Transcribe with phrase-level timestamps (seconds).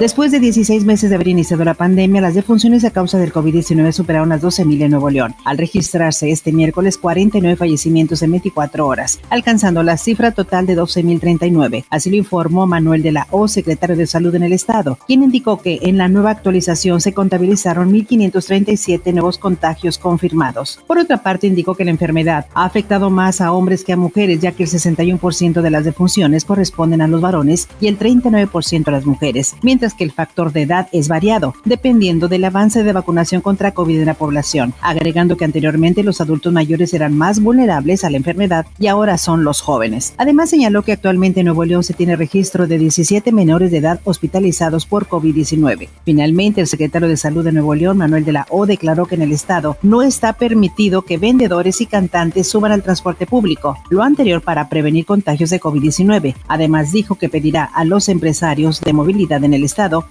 [0.00, 3.92] Después de 16 meses de haber iniciado la pandemia, las defunciones a causa del COVID-19
[3.92, 9.20] superaron las 12.000 en Nuevo León, al registrarse este miércoles 49 fallecimientos en 24 horas,
[9.28, 11.84] alcanzando la cifra total de 12.039.
[11.90, 15.60] Así lo informó Manuel de la O, secretario de Salud en el Estado, quien indicó
[15.60, 20.82] que en la nueva actualización se contabilizaron 1.537 nuevos contagios confirmados.
[20.86, 24.40] Por otra parte, indicó que la enfermedad ha afectado más a hombres que a mujeres,
[24.40, 28.92] ya que el 61% de las defunciones corresponden a los varones y el 39% a
[28.92, 33.40] las mujeres, mientras que el factor de edad es variado, dependiendo del avance de vacunación
[33.40, 38.10] contra COVID en la población, agregando que anteriormente los adultos mayores eran más vulnerables a
[38.10, 40.14] la enfermedad y ahora son los jóvenes.
[40.18, 44.00] Además señaló que actualmente en Nuevo León se tiene registro de 17 menores de edad
[44.04, 45.88] hospitalizados por COVID-19.
[46.04, 49.22] Finalmente, el secretario de Salud de Nuevo León, Manuel de la O, declaró que en
[49.22, 54.42] el estado no está permitido que vendedores y cantantes suban al transporte público, lo anterior
[54.42, 56.34] para prevenir contagios de COVID-19.
[56.48, 59.64] Además dijo que pedirá a los empresarios de movilidad en el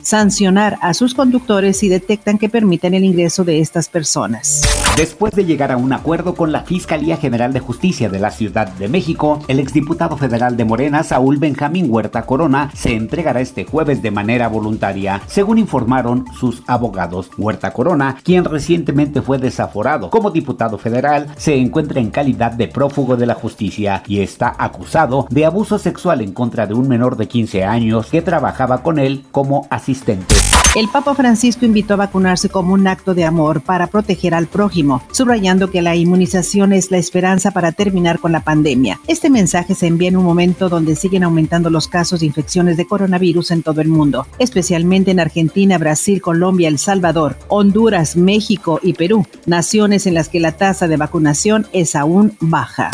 [0.00, 4.62] sancionar a sus conductores si detectan que permiten el ingreso de estas personas.
[5.00, 8.68] Después de llegar a un acuerdo con la Fiscalía General de Justicia de la Ciudad
[8.68, 14.02] de México, el exdiputado federal de Morena, Saúl Benjamín Huerta Corona, se entregará este jueves
[14.02, 17.30] de manera voluntaria, según informaron sus abogados.
[17.38, 23.16] Huerta Corona, quien recientemente fue desaforado como diputado federal, se encuentra en calidad de prófugo
[23.16, 27.26] de la justicia y está acusado de abuso sexual en contra de un menor de
[27.26, 30.34] 15 años que trabajaba con él como asistente.
[30.76, 35.02] El Papa Francisco invitó a vacunarse como un acto de amor para proteger al prójimo,
[35.10, 39.00] subrayando que la inmunización es la esperanza para terminar con la pandemia.
[39.08, 42.86] Este mensaje se envía en un momento donde siguen aumentando los casos de infecciones de
[42.86, 48.92] coronavirus en todo el mundo, especialmente en Argentina, Brasil, Colombia, El Salvador, Honduras, México y
[48.92, 52.92] Perú, naciones en las que la tasa de vacunación es aún baja.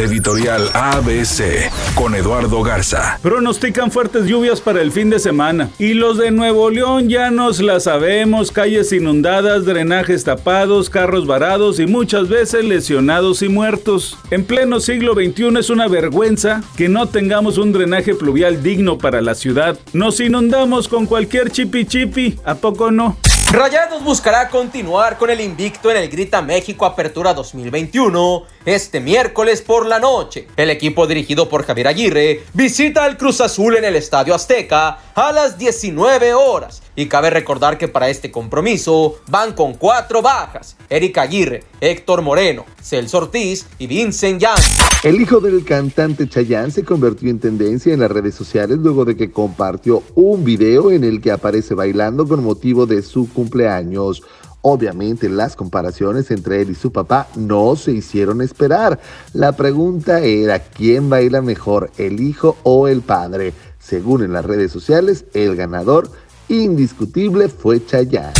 [0.00, 3.18] Editorial ABC con Eduardo Garza.
[3.22, 7.60] Pronostican fuertes lluvias para el fin de semana y los de Nuevo León ya nos
[7.60, 14.16] la sabemos, calles inundadas, drenajes tapados, carros varados y muchas veces lesionados y muertos.
[14.30, 19.20] En pleno siglo XXI es una vergüenza que no tengamos un drenaje pluvial digno para
[19.20, 19.78] la ciudad.
[19.92, 23.18] Nos inundamos con cualquier chipi chipi, ¿a poco no?
[23.52, 29.86] Rayados buscará continuar con el invicto en el Grita México Apertura 2021 este miércoles por
[29.86, 30.46] la noche.
[30.56, 35.32] El equipo dirigido por Javier Aguirre visita al Cruz Azul en el Estadio Azteca a
[35.32, 36.80] las 19 horas.
[37.00, 40.76] Y cabe recordar que para este compromiso van con cuatro bajas.
[40.90, 44.60] Eric Aguirre, Héctor Moreno, Celso Ortiz y Vincent Young.
[45.02, 49.16] El hijo del cantante Chayanne se convirtió en tendencia en las redes sociales luego de
[49.16, 54.22] que compartió un video en el que aparece bailando con motivo de su cumpleaños.
[54.60, 59.00] Obviamente las comparaciones entre él y su papá no se hicieron esperar.
[59.32, 63.54] La pregunta era quién baila mejor, el hijo o el padre.
[63.78, 66.10] Según en las redes sociales, el ganador
[66.50, 68.34] indiscutible fue Chayanne.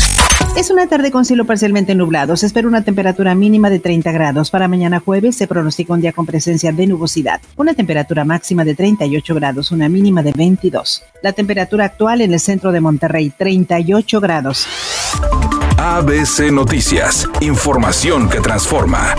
[0.56, 2.37] Es una tarde con cielo parcialmente nublado.
[2.37, 4.50] Se espera una temperatura mínima de 30 grados.
[4.50, 7.41] Para mañana jueves se pronostica un día con presencia de nubosidad.
[7.56, 11.03] Una temperatura máxima de 38 grados, una mínima de 22.
[11.22, 14.66] La temperatura actual en el centro de Monterrey, 38 grados.
[15.78, 17.28] ABC Noticias.
[17.41, 19.15] Información que transforma.